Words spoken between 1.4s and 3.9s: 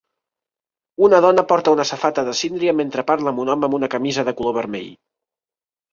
porta una safata de síndria mentre parla amb un home amb